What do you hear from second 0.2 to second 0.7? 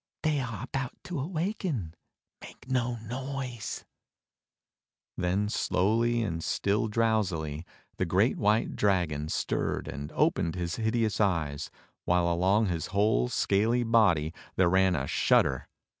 They are